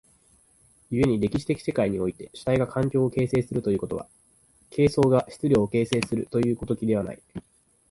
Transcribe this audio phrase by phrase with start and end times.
[0.89, 4.07] 故に歴史的世界において主体が環境を形成するということは、
[4.71, 7.21] 形相が質料を形成するという如きことではない。